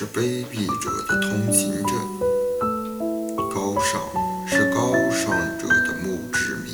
[0.00, 1.92] 是卑鄙者的通行证，
[3.54, 4.00] 高尚
[4.46, 6.72] 是高尚者的墓志铭。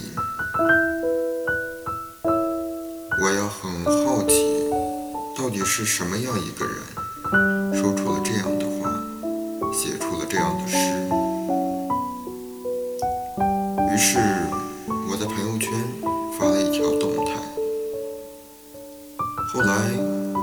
[3.21, 4.71] 我要很好奇，
[5.37, 6.77] 到底是什么样一个人，
[7.75, 8.89] 说出了这样的话，
[9.73, 10.77] 写出了这样的诗？
[13.93, 14.21] 于是
[15.11, 15.73] 我在朋友圈
[16.39, 17.33] 发了一条动态，
[19.53, 19.91] 后来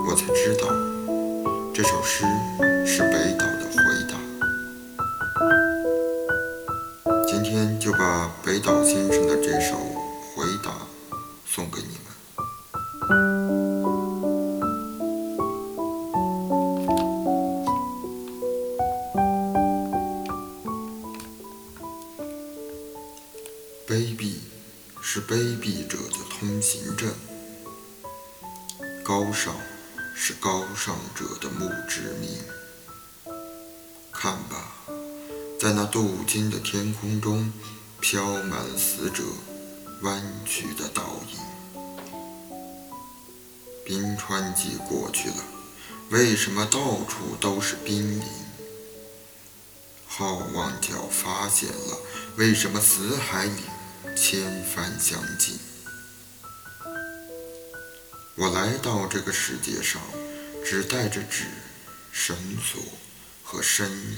[0.05, 0.67] 我才知道，
[1.83, 2.23] 这首诗
[2.85, 4.17] 是北岛的回答。
[7.27, 9.75] 今天就把北岛先生的这首
[10.33, 10.71] 回答
[11.45, 12.05] 送给你们。
[23.85, 24.35] 卑鄙
[25.01, 27.09] 是卑鄙者的通行证，
[29.03, 29.53] 高尚
[30.15, 32.29] 是高尚者的墓志铭。
[34.11, 34.73] 看吧，
[35.59, 37.51] 在那镀金的天空中，
[37.99, 39.23] 飘满死者
[40.01, 41.39] 弯曲的倒影。
[43.85, 45.43] 冰川季过去了，
[46.09, 48.23] 为什么到处都是冰凌？
[50.07, 51.97] 好望角发现了，
[52.37, 53.63] 为什么死海里
[54.15, 55.59] 千帆相近？
[58.35, 60.01] 我来到这个世界上，
[60.65, 61.43] 只带着纸、
[62.11, 62.81] 绳索
[63.43, 64.17] 和深意，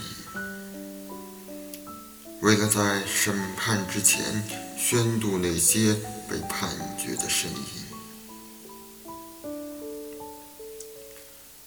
[2.39, 4.41] 为了在审判之前
[4.77, 5.93] 宣读那些
[6.30, 7.83] 被判决的声音。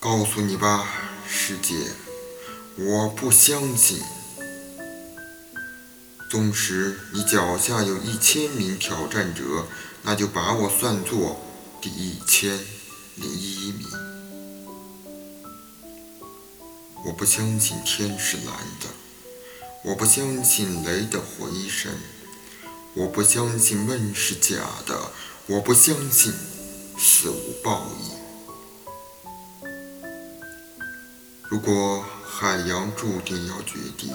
[0.00, 0.88] 告诉你吧，
[1.28, 1.74] 世界，
[2.76, 4.00] 我不相信。
[6.30, 9.66] 纵使你脚下有一千名挑战者，
[10.02, 11.40] 那就把我算作
[11.80, 12.58] 第一千
[13.14, 13.86] 零一名。
[17.06, 18.46] 我不相信天是蓝
[18.80, 18.88] 的，
[19.84, 21.92] 我不相信雷的回声，
[22.94, 24.56] 我不相信梦是假
[24.86, 25.12] 的，
[25.46, 26.32] 我不相信
[26.98, 29.70] 死无报应。
[31.48, 34.12] 如果海洋注定要决堤，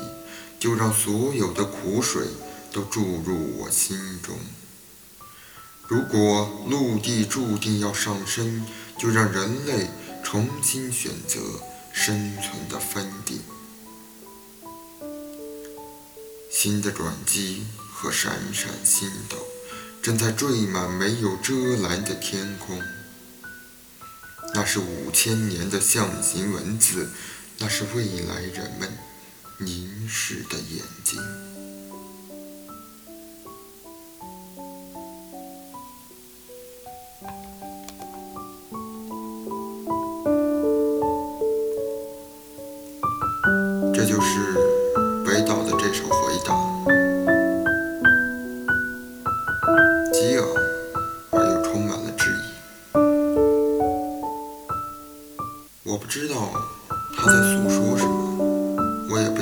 [0.60, 2.28] 就让所有的苦水
[2.74, 4.36] 都注入我心中；
[5.88, 8.66] 如果陆地注定要上升，
[8.98, 9.90] 就让人类
[10.24, 11.40] 重新选择
[11.92, 13.42] 生存的分地。
[16.50, 19.38] 新的转机和闪闪星斗
[20.02, 22.82] 正在缀满没有遮拦的天空。
[24.54, 27.10] 那是五千年的象形文字，
[27.58, 28.90] 那是未来人们
[29.58, 31.20] 凝视的眼睛。
[43.94, 44.40] 这就是
[45.26, 46.56] 北岛的这首回答，
[50.12, 50.46] 激昂
[51.32, 52.34] 而又充满了质疑。
[55.90, 56.36] 我不知道
[57.16, 58.12] 他在诉说什么，
[59.12, 59.42] 我也不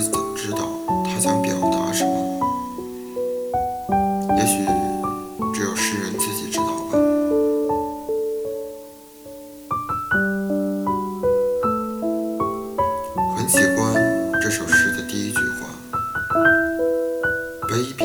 [17.72, 18.04] 卑鄙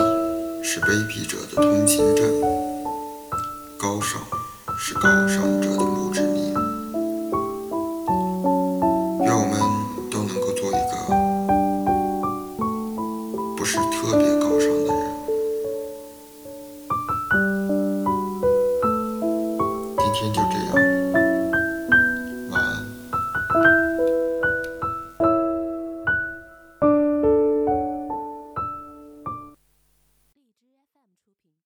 [0.62, 2.24] 是卑鄙者的通行证，
[3.76, 4.22] 高尚
[4.78, 6.54] 是高尚者的墓志铭。”
[9.26, 9.58] 愿我们
[10.08, 10.94] 都能够做一个
[13.56, 15.02] 不是特别高尚的人。
[19.98, 20.45] 今天就。